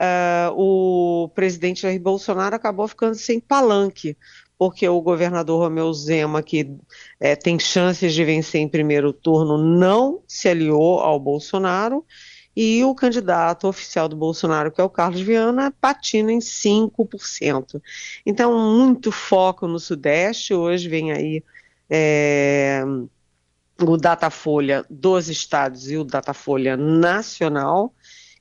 uh, 0.00 0.54
o 0.54 1.28
presidente 1.30 1.82
Jair 1.82 2.00
Bolsonaro 2.00 2.54
acabou 2.54 2.86
ficando 2.88 3.14
sem 3.14 3.40
palanque, 3.40 4.16
porque 4.58 4.88
o 4.88 5.00
governador 5.00 5.60
Romeu 5.60 5.92
Zema, 5.92 6.42
que 6.42 6.70
é, 7.20 7.36
tem 7.36 7.58
chances 7.58 8.14
de 8.14 8.24
vencer 8.24 8.60
em 8.60 8.68
primeiro 8.68 9.12
turno, 9.12 9.58
não 9.58 10.22
se 10.26 10.48
aliou 10.48 11.00
ao 11.00 11.20
Bolsonaro 11.20 12.04
e 12.56 12.82
o 12.82 12.94
candidato 12.94 13.68
oficial 13.68 14.08
do 14.08 14.16
Bolsonaro, 14.16 14.72
que 14.72 14.80
é 14.80 14.84
o 14.84 14.88
Carlos 14.88 15.20
Viana, 15.20 15.74
patina 15.78 16.32
em 16.32 16.38
5%. 16.38 17.82
Então, 18.24 18.74
muito 18.74 19.12
foco 19.12 19.68
no 19.68 19.78
Sudeste. 19.78 20.54
Hoje 20.54 20.88
vem 20.88 21.12
aí 21.12 21.44
é, 21.90 22.82
o 23.82 23.96
Datafolha 23.96 24.84
dos 24.88 25.28
estados 25.28 25.90
e 25.90 25.96
o 25.96 26.04
Datafolha 26.04 26.76
nacional. 26.76 27.92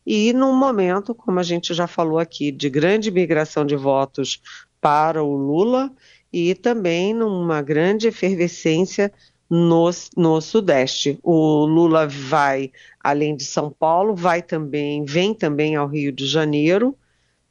E 0.06 0.32
num 0.34 0.56
momento, 0.56 1.15
como 1.15 1.39
a 1.39 1.44
gente 1.44 1.74
já 1.74 1.88
falou 1.88 2.20
aqui, 2.20 2.51
de 2.51 2.70
grande 2.70 3.10
migração 3.12 3.65
de 3.65 3.75
votos 3.75 4.42
para 4.80 5.24
o 5.24 5.36
Lula 5.36 5.92
e 6.32 6.54
também 6.54 7.13
numa 7.13 7.62
grande 7.62 8.08
efervescência 8.08 9.12
no, 9.50 9.89
no 10.15 10.42
Sudeste. 10.42 11.20
O 11.24 11.65
Lula 11.65 12.08
vai, 12.08 12.72
além 13.04 13.36
de 13.36 13.46
São 13.46 13.72
Paulo, 13.72 14.15
vai 14.15 14.42
também, 14.42 15.04
vem 15.06 15.34
também 15.34 15.75
ao 15.75 15.88
Rio 15.88 16.12
de 16.12 16.27
Janeiro, 16.27 16.96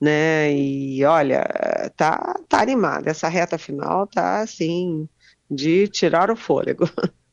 né? 0.00 0.52
E 0.54 1.04
olha, 1.04 1.44
tá, 1.96 2.38
tá 2.48 2.60
animada. 2.60 3.10
Essa 3.10 3.28
reta 3.28 3.58
final 3.58 4.06
tá 4.06 4.40
assim 4.40 5.08
de 5.50 5.88
tirar 5.88 6.30
o 6.30 6.36
fôlego. 6.36 6.88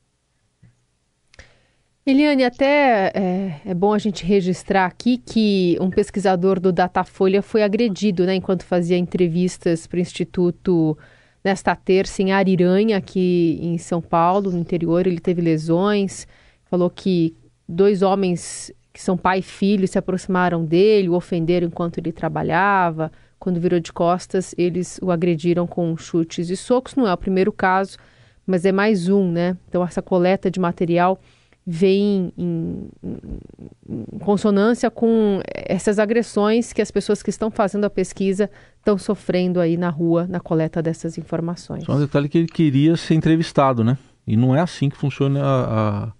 Eliane, 2.03 2.43
até 2.43 3.12
é, 3.13 3.62
é, 3.63 3.74
bom 3.75 3.93
a 3.93 4.00
gente 4.00 4.25
registrar 4.25 4.88
aqui 4.88 5.20
que 5.20 5.77
um 5.79 5.91
pesquisador 5.91 6.60
do 6.60 6.72
Datafolha 6.72 7.43
foi 7.43 7.62
agredido 7.62 8.25
né, 8.25 8.34
enquanto 8.34 8.63
fazia 8.63 8.98
entrevistas 8.98 9.86
para 9.86 9.98
o 9.98 10.00
Instituto 10.00 10.98
nesta 11.43 11.75
terça 11.75 12.24
em 12.24 12.31
Ariranha, 12.31 12.98
aqui 12.98 13.60
em 13.62 13.77
São 13.77 14.01
Paulo, 14.01 14.50
no 14.50 14.58
interior. 14.58 15.05
Ele 15.05 15.20
teve 15.20 15.43
lesões, 15.43 16.27
falou 16.65 16.89
que 16.89 17.36
dois 17.70 18.01
homens 18.01 18.74
que 18.91 19.01
são 19.01 19.15
pai 19.15 19.39
e 19.39 19.43
filho 19.43 19.88
se 19.88 20.00
aproximaram 20.00 20.65
dele, 20.65 21.08
o 21.08 21.13
ofenderam 21.13 21.67
enquanto 21.67 22.00
ele 22.00 22.12
trabalhava. 22.12 23.12
Quando 23.39 23.60
virou 23.60 23.79
de 23.79 23.93
costas, 23.93 24.55
eles 24.58 25.00
o 25.03 25.12
agrediram 25.12 25.67
com 25.67 25.96
chutes 25.96 26.50
e 26.50 26.58
socos. 26.58 26.96
Não 26.96 27.08
é 27.08 27.13
o 27.13 27.17
primeiro 27.17 27.53
caso, 27.53 27.98
mas 28.46 28.65
é 28.65 28.72
mais 28.72 29.08
um, 29.08 29.31
né? 29.31 29.55
Então, 29.70 29.84
essa 29.84 30.01
coleta 30.01 30.50
de 30.50 30.60
material 30.60 31.20
vem 31.65 32.34
em, 32.38 32.89
em, 33.03 34.20
consonância 34.20 34.89
com 34.89 35.41
essas 35.46 36.00
agressões 36.00 36.74
que 36.74 36.82
as 36.82 36.89
pessoas 36.89 37.22
que 37.22 37.30
estão 37.30 37.51
fazendo 37.51 37.86
a 37.86 37.89
pesquisa 37.89 38.50
estão 38.77 38.98
sofrendo 38.98 39.60
aí 39.60 39.77
na 39.77 39.89
rua 39.89 40.25
na 40.27 40.39
coleta 40.39 40.82
dessas 40.82 41.18
informações. 41.18 41.84
Só 41.84 41.94
um 41.94 42.00
detalhe 42.00 42.27
que 42.27 42.38
ele 42.39 42.48
queria 42.48 42.98
ser 42.98 43.13
entrevistado, 43.13 43.84
né? 43.84 43.98
E 44.25 44.36
não 44.36 44.56
é 44.56 44.60
assim 44.60 44.89
que 44.89 44.98
funciona 44.98 45.44
a, 45.44 46.06
a, 46.06 46.13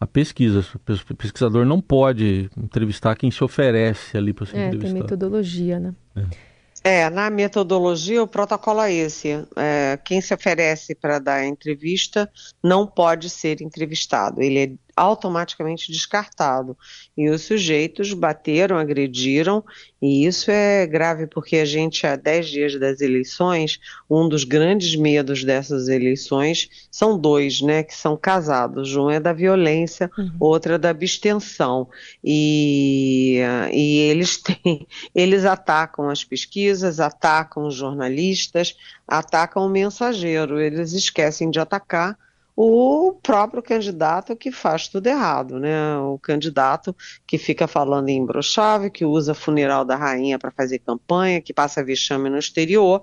a 0.00 0.06
pesquisa. 0.06 0.64
O 1.10 1.14
pesquisador 1.14 1.66
não 1.66 1.80
pode 1.80 2.48
entrevistar 2.56 3.14
quem 3.14 3.30
se 3.30 3.42
oferece 3.44 4.16
ali 4.16 4.32
para 4.32 4.46
ser 4.46 4.56
é, 4.56 4.66
entrevistado. 4.68 4.94
Tem 4.94 5.02
metodologia, 5.02 5.78
né? 5.78 5.94
É. 6.16 6.47
É, 6.84 7.10
na 7.10 7.28
metodologia 7.28 8.22
o 8.22 8.28
protocolo 8.28 8.80
é 8.82 8.92
esse. 8.92 9.28
É, 9.56 9.98
quem 10.04 10.20
se 10.20 10.32
oferece 10.32 10.94
para 10.94 11.18
dar 11.18 11.44
entrevista 11.44 12.30
não 12.62 12.86
pode 12.86 13.28
ser 13.28 13.60
entrevistado. 13.60 14.40
Ele 14.40 14.58
é 14.58 14.70
automaticamente 14.98 15.92
descartado. 15.92 16.76
E 17.16 17.30
os 17.30 17.42
sujeitos 17.42 18.12
bateram, 18.12 18.76
agrediram, 18.76 19.64
e 20.00 20.26
isso 20.26 20.50
é 20.50 20.86
grave 20.86 21.26
porque 21.26 21.56
a 21.56 21.64
gente, 21.64 22.06
há 22.06 22.16
10 22.16 22.48
dias 22.48 22.80
das 22.80 23.00
eleições, 23.00 23.80
um 24.08 24.28
dos 24.28 24.44
grandes 24.44 24.94
medos 24.96 25.44
dessas 25.44 25.88
eleições 25.88 26.68
são 26.90 27.18
dois, 27.18 27.60
né, 27.60 27.82
que 27.82 27.94
são 27.94 28.16
casados. 28.16 28.94
Um 28.96 29.10
é 29.10 29.20
da 29.20 29.32
violência, 29.32 30.10
uhum. 30.16 30.30
outro 30.40 30.74
é 30.74 30.78
da 30.78 30.90
abstenção. 30.90 31.88
E, 32.22 33.40
e 33.72 33.98
eles 33.98 34.36
têm, 34.42 34.86
eles 35.14 35.44
atacam 35.44 36.08
as 36.08 36.24
pesquisas, 36.24 37.00
atacam 37.00 37.66
os 37.66 37.74
jornalistas, 37.74 38.76
atacam 39.06 39.66
o 39.66 39.68
mensageiro. 39.68 40.60
Eles 40.60 40.92
esquecem 40.92 41.50
de 41.50 41.60
atacar 41.60 42.16
o 42.60 43.12
próprio 43.22 43.62
candidato 43.62 44.34
que 44.34 44.50
faz 44.50 44.88
tudo 44.88 45.06
errado, 45.06 45.60
né? 45.60 45.96
O 45.98 46.18
candidato 46.18 46.92
que 47.24 47.38
fica 47.38 47.68
falando 47.68 48.08
em 48.08 48.26
brochave, 48.26 48.90
que 48.90 49.04
usa 49.04 49.32
funeral 49.32 49.84
da 49.84 49.94
rainha 49.94 50.40
para 50.40 50.50
fazer 50.50 50.80
campanha, 50.80 51.40
que 51.40 51.54
passa 51.54 51.84
vexame 51.84 52.28
no 52.28 52.36
exterior. 52.36 53.00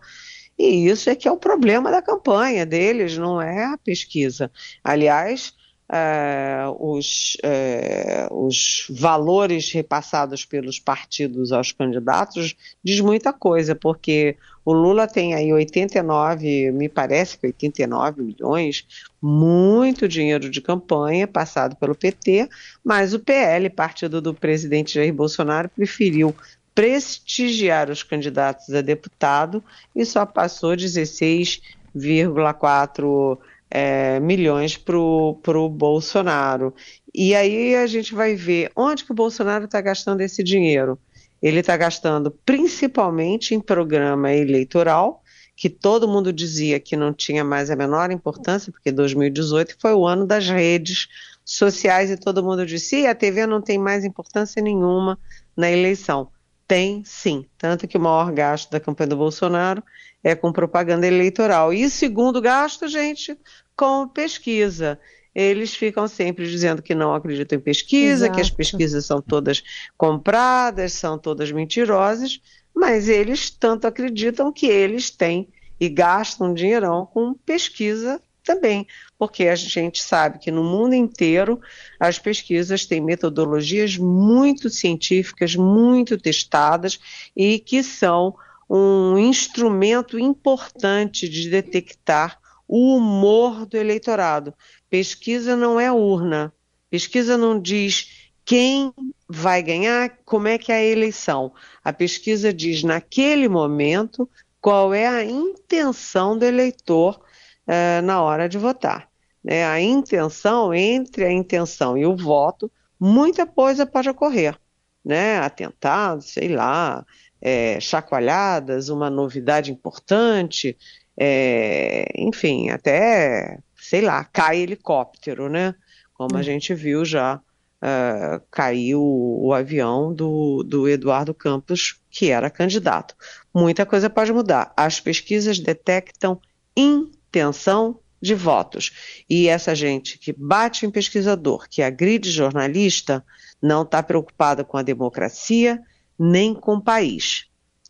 E 0.60 0.90
isso 0.90 1.10
é 1.10 1.16
que 1.16 1.26
é 1.26 1.32
o 1.32 1.38
problema 1.38 1.90
da 1.90 2.02
campanha 2.02 2.66
deles, 2.66 3.18
não 3.18 3.42
é 3.42 3.64
a 3.64 3.78
pesquisa. 3.78 4.52
Aliás, 4.84 5.54
é, 5.92 6.64
os, 6.80 7.36
é, 7.44 8.28
os 8.32 8.88
valores 8.90 9.72
repassados 9.72 10.44
pelos 10.44 10.80
partidos 10.80 11.52
aos 11.52 11.72
candidatos 11.72 12.56
diz 12.84 13.00
muita 13.00 13.32
coisa, 13.32 13.76
porque 13.76 14.36
o 14.64 14.74
Lula 14.74 15.08
tem 15.08 15.36
aí 15.36 15.54
89, 15.54 16.72
me 16.72 16.90
parece 16.90 17.38
que 17.38 17.46
89 17.46 18.24
milhões, 18.24 18.88
muito 19.22 20.08
dinheiro 20.08 20.50
de 20.50 20.60
campanha 20.60 21.28
passado 21.28 21.76
pelo 21.76 21.94
PT, 21.94 22.50
mas 22.84 23.14
o 23.14 23.20
PL, 23.20 23.70
partido 23.70 24.20
do 24.20 24.34
presidente 24.34 24.96
Jair 24.96 25.14
Bolsonaro, 25.14 25.70
preferiu 25.70 26.36
prestigiar 26.74 27.92
os 27.92 28.02
candidatos 28.02 28.74
a 28.74 28.82
deputado 28.82 29.64
e 29.96 30.04
só 30.04 30.26
passou 30.26 30.72
16,4 30.72 33.38
é, 33.78 34.22
milhões 34.22 34.78
para 34.78 34.98
o 34.98 35.70
Bolsonaro. 35.70 36.74
E 37.14 37.36
aí 37.36 37.76
a 37.76 37.86
gente 37.86 38.16
vai 38.16 38.34
ver 38.34 38.72
onde 38.74 39.04
que 39.04 39.12
o 39.12 39.16
Bolsonaro 39.16 39.66
está 39.66 39.82
gastando 39.82 40.22
esse 40.22 40.42
dinheiro. 40.42 40.98
Ele 41.42 41.60
está 41.60 41.76
gastando 41.76 42.32
principalmente 42.46 43.54
em 43.54 43.60
programa 43.60 44.32
eleitoral, 44.32 45.22
que 45.58 45.70
todo 45.70 46.08
mundo 46.08 46.32
dizia 46.32 46.80
que 46.80 46.96
não 46.96 47.14
tinha 47.14 47.44
mais 47.44 47.70
a 47.70 47.76
menor 47.76 48.12
importância, 48.12 48.72
porque 48.72 48.94
2018 48.94 49.76
foi 49.78 49.94
o 49.94 50.08
ano 50.08 50.26
das 50.26 50.48
redes 50.48 51.10
sociais 51.44 52.10
e 52.10 52.16
todo 52.16 52.42
mundo 52.42 52.66
disse: 52.66 53.06
a 53.06 53.14
TV 53.14 53.46
não 53.46 53.62
tem 53.62 53.78
mais 53.78 54.06
importância 54.06 54.62
nenhuma 54.62 55.20
na 55.56 55.70
eleição. 55.70 56.30
Tem 56.66 57.04
sim, 57.04 57.46
tanto 57.58 57.90
que 57.90 57.98
o 57.98 58.02
maior 58.02 58.32
gasto 58.32 58.72
da 58.72 58.80
campanha 58.80 59.10
do 59.10 59.18
Bolsonaro 59.18 59.84
é 60.24 60.34
com 60.34 60.52
propaganda 60.52 61.06
eleitoral. 61.06 61.72
E 61.72 61.88
segundo 61.88 62.42
gasto, 62.42 62.88
gente, 62.88 63.38
com 63.76 64.08
pesquisa. 64.08 65.00
Eles 65.34 65.76
ficam 65.76 66.08
sempre 66.08 66.50
dizendo 66.50 66.82
que 66.82 66.96
não 66.96 67.14
acreditam 67.14 67.58
em 67.58 67.62
pesquisa, 67.62 68.26
Exato. 68.26 68.36
que 68.36 68.42
as 68.42 68.50
pesquisas 68.50 69.06
são 69.06 69.22
todas 69.22 69.62
compradas, 69.98 70.94
são 70.94 71.18
todas 71.18 71.52
mentirosas, 71.52 72.42
mas 72.74 73.10
eles 73.10 73.50
tanto 73.50 73.86
acreditam 73.86 74.52
que 74.52 74.68
eles 74.68 75.10
têm 75.10 75.50
e 75.80 75.90
gastam 75.90 76.54
dinheirão 76.54 77.06
com 77.06 77.34
pesquisa 77.34 78.22
também, 78.46 78.88
porque 79.18 79.48
a 79.48 79.56
gente 79.56 80.02
sabe 80.02 80.38
que 80.40 80.52
no 80.52 80.64
mundo 80.64 80.94
inteiro 80.94 81.60
as 82.00 82.20
pesquisas 82.20 82.86
têm 82.86 83.02
metodologias 83.02 83.98
muito 83.98 84.70
científicas, 84.70 85.56
muito 85.56 86.18
testadas 86.18 87.00
e 87.36 87.60
que 87.60 87.82
são 87.82 88.36
um 88.70 89.18
instrumento 89.18 90.18
importante 90.18 91.28
de 91.28 91.50
detectar 91.50 92.40
o 92.68 92.96
humor 92.96 93.66
do 93.66 93.78
eleitorado. 93.78 94.54
Pesquisa 94.90 95.56
não 95.56 95.80
é 95.80 95.92
urna. 95.92 96.54
Pesquisa 96.90 97.38
não 97.38 97.60
diz 97.60 98.32
quem 98.44 98.94
vai 99.28 99.62
ganhar, 99.64 100.20
como 100.24 100.48
é 100.48 100.58
que 100.58 100.72
é 100.72 100.76
a 100.76 100.84
eleição. 100.84 101.52
A 101.84 101.92
pesquisa 101.92 102.54
diz 102.54 102.84
naquele 102.84 103.48
momento 103.48 104.30
qual 104.62 104.94
é 104.94 105.08
a 105.08 105.24
intenção 105.24 106.38
do 106.38 106.46
eleitor 106.46 107.20
uh, 107.68 108.02
na 108.04 108.22
hora 108.22 108.48
de 108.48 108.58
votar. 108.58 109.10
Né? 109.44 109.66
A 109.66 109.80
intenção, 109.80 110.74
entre 110.74 111.26
a 111.26 111.32
intenção 111.32 111.98
e 111.98 112.06
o 112.06 112.16
voto, 112.16 112.72
muita 113.00 113.46
coisa 113.46 113.86
pode 113.86 114.10
ocorrer. 114.10 114.58
Né? 115.04 115.38
Atentados, 115.38 116.34
sei 116.34 116.48
lá, 116.48 117.06
é, 117.40 117.80
chacoalhadas, 117.80 118.90
uma 118.90 119.08
novidade 119.08 119.72
importante, 119.72 120.76
é, 121.18 122.12
enfim, 122.16 122.70
até, 122.70 123.60
sei 123.76 124.02
lá, 124.02 124.24
cai 124.26 124.60
helicóptero, 124.60 125.50
né? 125.50 125.76
Como 126.14 126.36
a 126.36 126.40
hum. 126.40 126.44
gente 126.44 126.74
viu 126.74 127.06
já, 127.06 127.36
uh, 127.36 128.42
caiu 128.52 129.02
o, 129.02 129.48
o 129.48 129.54
avião 129.54 130.14
do, 130.14 130.64
do 130.64 130.88
Eduardo 130.90 131.34
Campos, 131.34 132.00
que 132.10 132.32
era 132.32 132.50
candidato. 132.50 133.16
Muita 133.54 133.86
coisa 133.86 134.10
pode 134.10 134.34
mudar. 134.34 134.74
As 134.76 135.00
pesquisas 135.00 135.60
detectam 135.60 136.40
intenção 136.76 138.00
de 138.22 138.34
votos. 138.34 139.24
E 139.30 139.48
essa 139.48 139.76
gente 139.76 140.18
que 140.18 140.34
bate 140.34 140.86
em 140.86 140.92
pesquisador, 140.92 141.68
que 141.70 141.82
agride 141.82 142.32
jornalista, 142.32 143.24
não 143.62 143.84
está 143.84 144.02
preocupada 144.02 144.64
com 144.64 144.78
a 144.78 144.82
democracia 144.82 145.82
nem 146.18 146.54
com 146.54 146.76
o 146.76 146.82
país. 146.82 147.48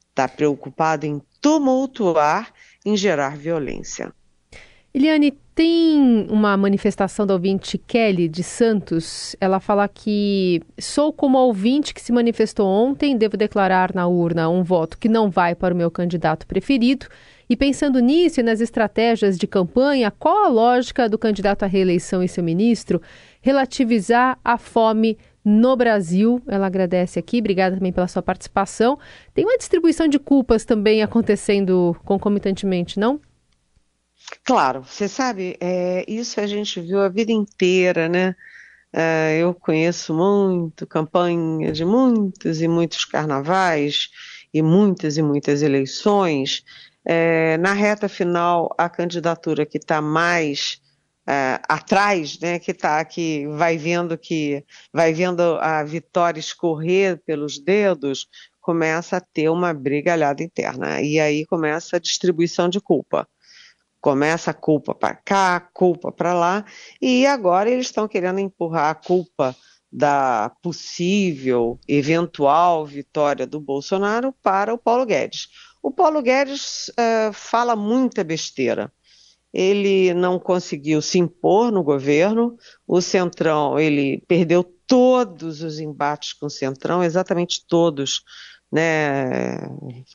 Está 0.09 0.27
preocupada 0.27 1.05
em 1.05 1.21
tumultuar 1.41 2.51
em 2.85 2.95
gerar 2.95 3.35
violência. 3.35 4.13
Eliane, 4.93 5.33
tem 5.53 6.25
uma 6.29 6.55
manifestação 6.55 7.25
da 7.25 7.33
ouvinte 7.33 7.77
Kelly 7.77 8.29
de 8.29 8.43
Santos. 8.43 9.35
Ela 9.41 9.59
fala 9.59 9.89
que 9.89 10.61
sou 10.79 11.11
como 11.11 11.37
a 11.37 11.43
ouvinte 11.43 11.93
que 11.93 12.01
se 12.01 12.13
manifestou 12.13 12.65
ontem, 12.65 13.17
devo 13.17 13.35
declarar 13.35 13.93
na 13.93 14.07
urna 14.07 14.47
um 14.47 14.63
voto 14.63 14.97
que 14.97 15.09
não 15.09 15.29
vai 15.29 15.53
para 15.53 15.73
o 15.73 15.77
meu 15.77 15.91
candidato 15.91 16.47
preferido. 16.47 17.07
E 17.49 17.57
pensando 17.57 17.99
nisso 17.99 18.39
e 18.39 18.43
nas 18.43 18.61
estratégias 18.61 19.37
de 19.37 19.45
campanha, 19.45 20.11
qual 20.11 20.45
a 20.45 20.47
lógica 20.47 21.09
do 21.09 21.17
candidato 21.17 21.63
à 21.63 21.67
reeleição 21.67 22.23
e 22.23 22.27
seu 22.27 22.43
ministro 22.43 23.01
relativizar 23.41 24.39
a 24.43 24.57
fome 24.57 25.17
no 25.45 25.75
Brasil. 25.77 26.41
Ela 26.47 26.65
agradece 26.65 27.19
aqui, 27.19 27.37
obrigada 27.37 27.75
também 27.75 27.93
pela 27.93 28.07
sua 28.07 28.23
participação. 28.23 28.97
Tem 29.33 29.45
uma 29.45 29.57
distribuição 29.57 30.07
de 30.07 30.17
culpas 30.17 30.65
também 30.65 31.03
acontecendo 31.03 31.95
concomitantemente, 32.03 32.99
não? 32.99 33.21
Claro, 34.43 34.83
você 34.83 35.07
sabe, 35.07 35.55
é, 35.59 36.03
isso 36.07 36.39
a 36.39 36.47
gente 36.47 36.81
viu 36.81 36.99
a 36.99 37.09
vida 37.09 37.31
inteira, 37.31 38.09
né? 38.09 38.35
É, 38.91 39.37
eu 39.39 39.53
conheço 39.53 40.13
muito 40.13 40.87
campanha 40.87 41.71
de 41.71 41.85
muitos 41.85 42.61
e 42.61 42.67
muitos 42.67 43.05
carnavais 43.05 44.09
e 44.53 44.61
muitas 44.61 45.17
e 45.17 45.21
muitas 45.21 45.61
eleições. 45.61 46.63
É, 47.05 47.57
na 47.57 47.73
reta 47.73 48.09
final, 48.09 48.73
a 48.77 48.89
candidatura 48.89 49.65
que 49.65 49.77
está 49.77 50.01
mais 50.01 50.81
uh, 51.27 51.61
atrás, 51.67 52.39
né, 52.39 52.59
que 52.59 52.73
tá, 52.73 53.03
que 53.03 53.47
vai 53.47 53.77
vendo 53.77 54.17
que 54.17 54.63
vai 54.93 55.13
vendo 55.13 55.41
a 55.59 55.83
vitória 55.83 56.39
escorrer 56.39 57.21
pelos 57.25 57.59
dedos, 57.59 58.27
começa 58.61 59.17
a 59.17 59.21
ter 59.21 59.49
uma 59.49 59.73
brigalhada 59.73 60.43
interna 60.43 61.01
e 61.01 61.19
aí 61.19 61.45
começa 61.45 61.97
a 61.97 61.99
distribuição 61.99 62.69
de 62.69 62.79
culpa. 62.79 63.27
Começa 63.99 64.51
a 64.51 64.53
culpa 64.53 64.93
para 64.93 65.15
cá, 65.15 65.59
culpa 65.73 66.11
para 66.11 66.33
lá, 66.33 66.63
e 67.01 67.25
agora 67.25 67.69
eles 67.71 67.87
estão 67.87 68.07
querendo 68.07 68.39
empurrar 68.39 68.91
a 68.91 68.95
culpa 68.95 69.55
da 69.91 70.51
possível, 70.61 71.79
eventual 71.87 72.85
vitória 72.85 73.47
do 73.47 73.59
Bolsonaro 73.59 74.31
para 74.43 74.73
o 74.73 74.77
Paulo 74.77 75.05
Guedes. 75.05 75.47
O 75.81 75.89
Paulo 75.89 76.21
Guedes 76.21 76.89
uh, 76.89 77.33
fala 77.33 77.75
muita 77.75 78.23
besteira 78.23 78.91
ele 79.55 80.13
não 80.13 80.37
conseguiu 80.37 81.01
se 81.01 81.17
impor 81.17 81.71
no 81.71 81.81
governo, 81.81 82.57
o 82.85 82.99
Centrão, 82.99 83.79
ele 83.79 84.21
perdeu 84.27 84.61
todos 84.85 85.61
os 85.61 85.79
embates 85.79 86.33
com 86.33 86.47
o 86.47 86.49
Centrão, 86.49 87.01
exatamente 87.01 87.65
todos, 87.65 88.21
né, 88.69 89.57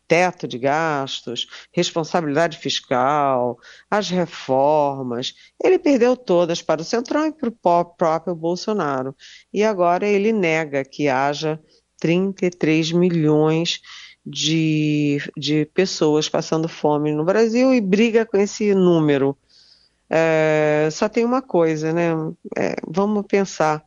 teto 0.06 0.46
de 0.46 0.58
gastos, 0.58 1.46
responsabilidade 1.72 2.58
fiscal, 2.58 3.58
as 3.90 4.10
reformas, 4.10 5.32
ele 5.64 5.78
perdeu 5.78 6.14
todas 6.18 6.60
para 6.60 6.82
o 6.82 6.84
Centrão 6.84 7.26
e 7.26 7.32
para 7.32 7.48
o 7.48 7.84
próprio 7.96 8.34
Bolsonaro. 8.34 9.16
E 9.50 9.64
agora 9.64 10.06
ele 10.06 10.34
nega 10.34 10.84
que 10.84 11.08
haja 11.08 11.58
33 11.98 12.92
milhões 12.92 13.80
de, 13.80 13.80
de 14.24 15.68
pessoas 15.72 16.28
passando 16.28 16.68
fome 16.68 17.12
no 17.12 17.24
Brasil 17.24 17.72
e 17.72 17.80
briga 17.80 18.26
com 18.26 18.36
esse 18.36 18.74
número. 18.74 19.36
É, 20.08 20.88
só 20.90 21.08
tem 21.08 21.24
uma 21.24 21.40
coisa, 21.40 21.92
né? 21.92 22.10
É, 22.56 22.76
vamos 22.86 23.24
pensar. 23.26 23.84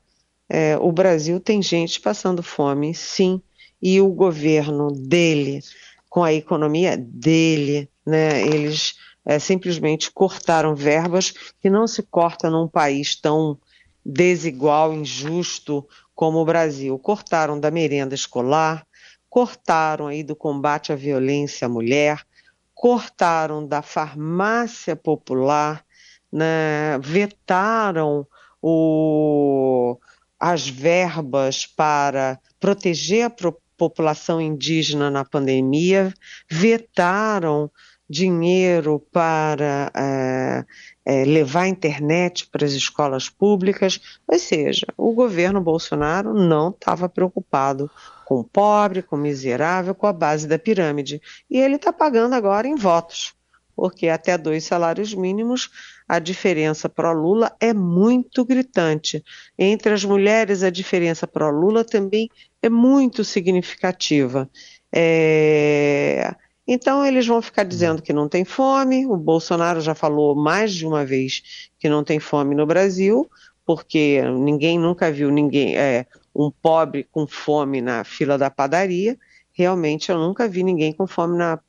É, 0.50 0.78
o 0.78 0.92
Brasil 0.92 1.40
tem 1.40 1.62
gente 1.62 2.00
passando 2.00 2.42
fome, 2.42 2.94
sim, 2.94 3.42
e 3.82 4.00
o 4.00 4.08
governo 4.10 4.92
dele, 4.92 5.62
com 6.10 6.24
a 6.24 6.34
economia 6.34 6.96
dele, 6.98 7.90
né? 8.06 8.42
Eles 8.42 8.96
é, 9.26 9.40
simplesmente 9.40 10.12
cortaram 10.12 10.76
verbas 10.76 11.34
que 11.62 11.70
não 11.70 11.88
se 11.88 12.04
corta 12.04 12.50
num 12.50 12.68
país 12.68 13.16
tão 13.16 13.58
desigual, 14.06 14.94
injusto 14.94 15.88
como 16.16 16.40
o 16.40 16.46
Brasil. 16.46 16.98
Cortaram 17.00 17.60
da 17.60 17.72
merenda 17.72 18.16
escolar, 18.16 18.86
cortaram 19.34 20.06
aí 20.06 20.22
do 20.22 20.36
combate 20.36 20.94
à 20.94 20.96
violência 20.96 21.66
à 21.66 21.70
mulher, 21.70 22.24
cortaram 22.72 23.66
da 23.66 23.82
farmácia 23.82 24.96
popular, 24.96 25.84
né, 26.32 27.00
vetaram 27.02 28.28
o, 28.62 29.98
as 30.40 30.68
verbas 30.68 31.66
para 31.66 32.40
proteger 32.60 33.26
a 33.26 33.30
pro, 33.32 33.60
população 33.76 34.40
indígena 34.40 35.10
na 35.10 35.26
pandemia, 35.26 36.14
vetaram 36.48 37.72
dinheiro 38.08 39.00
para 39.12 39.92
é, 39.96 40.64
é, 41.06 41.26
levar 41.26 41.64
a 41.64 41.68
internet 41.68 42.48
para 42.48 42.66
as 42.66 42.72
escolas 42.72 43.30
públicas, 43.30 44.00
ou 44.28 44.40
seja, 44.40 44.86
o 44.98 45.14
governo 45.14 45.62
Bolsonaro 45.62 46.34
não 46.34 46.70
estava 46.70 47.10
preocupado 47.10 47.90
com 48.26 48.40
o 48.40 48.44
pobre, 48.44 49.02
com 49.02 49.16
o 49.16 49.20
miserável, 49.20 49.94
com 49.94 50.08
a 50.08 50.14
base 50.14 50.48
da 50.48 50.58
pirâmide. 50.58 51.22
E 51.50 51.58
ele 51.58 51.76
está 51.76 51.92
pagando 51.92 52.34
agora 52.34 52.68
em 52.68 52.76
votos, 52.76 53.34
porque 53.76 54.08
até 54.08 54.38
dois 54.38 54.64
salários 54.64 55.14
mínimos 55.14 55.70
a 56.08 56.20
diferença 56.20 56.88
pró-Lula 56.88 57.56
é 57.60 57.74
muito 57.74 58.46
gritante. 58.46 59.24
Entre 59.58 59.94
as 59.94 60.04
mulheres, 60.04 60.64
a 60.64 60.70
diferença 60.70 61.26
pró-Lula 61.26 61.84
também 61.84 62.30
é 62.62 62.70
muito 62.70 63.24
significativa. 63.24 64.50
É... 64.94 66.36
Então, 66.68 67.06
eles 67.06 67.28
vão 67.28 67.42
ficar 67.42 67.64
dizendo 67.64 68.02
que 68.02 68.14
não 68.14 68.30
tem 68.30 68.46
fome. 68.46 69.06
O 69.06 69.18
Bolsonaro 69.18 69.82
já 69.82 69.94
falou 69.94 70.34
mais 70.36 70.74
de 70.74 70.86
uma 70.86 71.06
vez 71.06 71.70
que 71.78 71.90
não 71.90 72.04
tem 72.04 72.20
fome 72.20 72.56
no 72.56 72.66
Brasil, 72.66 73.30
porque 73.66 74.22
ninguém 74.22 74.80
nunca 74.80 75.12
viu 75.12 75.30
ninguém, 75.30 75.76
é, 75.76 76.06
um 76.36 76.50
pobre 76.50 77.04
com 77.12 77.28
fome 77.28 77.82
na 77.82 78.04
fila 78.04 78.38
da 78.38 78.50
padaria. 78.50 79.18
Realmente, 79.52 80.10
eu 80.10 80.18
nunca 80.18 80.48
vi 80.48 80.64
ninguém 80.64 80.94
com 80.94 81.06
fome 81.06 81.38
na, 81.38 81.60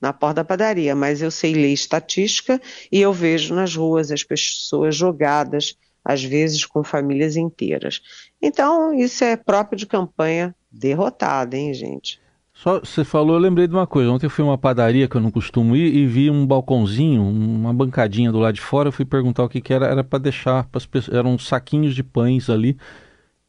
na 0.00 0.12
porta 0.12 0.36
da 0.36 0.44
padaria, 0.44 0.94
mas 0.94 1.20
eu 1.20 1.30
sei 1.30 1.52
ler 1.52 1.72
estatística 1.72 2.60
e 2.90 3.00
eu 3.00 3.12
vejo 3.12 3.54
nas 3.54 3.74
ruas 3.74 4.10
as 4.10 4.22
pessoas 4.22 4.94
jogadas, 4.94 5.76
às 6.04 6.22
vezes 6.22 6.64
com 6.64 6.84
famílias 6.84 7.36
inteiras. 7.36 8.00
Então, 8.40 8.94
isso 8.94 9.24
é 9.24 9.36
próprio 9.36 9.76
de 9.76 9.86
campanha 9.86 10.54
derrotada, 10.70 11.56
hein, 11.56 11.74
gente? 11.74 12.20
Só 12.58 12.80
você 12.80 13.04
falou, 13.04 13.36
eu 13.36 13.40
lembrei 13.40 13.68
de 13.68 13.72
uma 13.72 13.86
coisa. 13.86 14.10
Ontem 14.10 14.26
eu 14.26 14.30
fui 14.30 14.42
a 14.42 14.48
uma 14.48 14.58
padaria 14.58 15.06
que 15.06 15.16
eu 15.16 15.20
não 15.20 15.30
costumo 15.30 15.76
ir 15.76 15.94
e 15.94 16.04
vi 16.08 16.28
um 16.28 16.44
balcãozinho, 16.44 17.22
uma 17.22 17.72
bancadinha 17.72 18.32
do 18.32 18.40
lado 18.40 18.56
de 18.56 18.60
fora. 18.60 18.88
Eu 18.88 18.92
fui 18.92 19.04
perguntar 19.04 19.44
o 19.44 19.48
que, 19.48 19.60
que 19.60 19.72
era. 19.72 19.86
Era 19.86 20.02
para 20.02 20.18
deixar 20.18 20.64
para 20.64 20.78
as 20.78 20.84
pessoas. 20.84 21.16
Eram 21.16 21.38
saquinhos 21.38 21.94
de 21.94 22.02
pães 22.02 22.50
ali. 22.50 22.76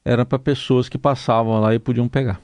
Era 0.06 0.24
para 0.24 0.38
pessoas 0.38 0.88
que 0.88 0.95
passavam 0.95 1.60
lá 1.60 1.74
e 1.74 1.80
podiam 1.80 2.08
pegar. 2.08 2.39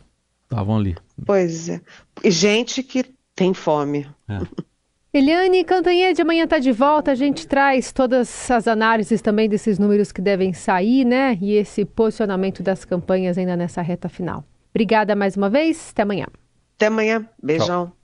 Estavam 0.45 0.75
ali. 0.75 0.95
Pois 1.23 1.69
é. 1.69 1.79
E 2.23 2.31
gente 2.31 2.81
que 2.81 3.05
tem 3.35 3.53
fome. 3.53 4.07
É. 4.27 4.39
Eliane 5.13 5.63
Cantanhede, 5.63 6.23
amanhã 6.23 6.45
está 6.45 6.57
de 6.57 6.71
volta. 6.71 7.11
A 7.11 7.15
gente 7.15 7.47
traz 7.47 7.91
todas 7.91 8.49
as 8.49 8.67
análises 8.67 9.21
também 9.21 9.47
desses 9.47 9.77
números 9.77 10.11
que 10.11 10.19
devem 10.19 10.51
sair, 10.51 11.05
né? 11.05 11.37
E 11.39 11.53
esse 11.53 11.85
posicionamento 11.85 12.63
das 12.63 12.83
campanhas 12.83 13.37
ainda 13.37 13.55
nessa 13.55 13.83
reta 13.83 14.09
final. 14.09 14.43
Obrigada 14.71 15.15
mais 15.15 15.37
uma 15.37 15.47
vez. 15.47 15.91
Até 15.91 16.01
amanhã. 16.01 16.25
Até 16.75 16.87
amanhã. 16.87 17.29
Beijão. 17.41 17.87
Tchau. 17.87 17.94